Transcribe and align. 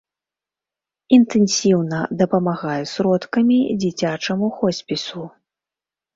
Інтэнсіўна 1.17 1.99
дапамагае 2.21 2.79
сродкамі 2.93 3.59
дзіцячаму 3.85 4.47
хоспісу. 4.61 5.29